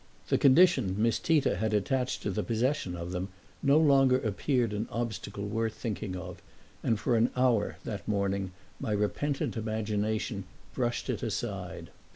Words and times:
The 0.29 0.39
condition 0.39 0.95
Miss 0.99 1.19
Tita 1.19 1.57
had 1.57 1.75
attached 1.75 2.23
to 2.23 2.31
the 2.31 2.41
possession 2.41 2.95
of 2.95 3.11
them 3.11 3.27
no 3.61 3.77
longer 3.77 4.17
appeared 4.17 4.73
an 4.73 4.87
obstacle 4.89 5.45
worth 5.45 5.75
thinking 5.75 6.15
of, 6.15 6.41
and 6.81 6.99
for 6.99 7.15
an 7.15 7.29
hour, 7.35 7.77
that 7.83 8.07
morning, 8.07 8.51
my 8.79 8.93
repentant 8.93 9.55
imagination 9.55 10.45
brushed 10.73 11.07
it 11.11 11.21
aside. 11.21 11.91